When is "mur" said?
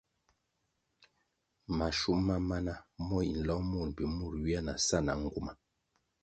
3.71-3.87, 4.17-4.33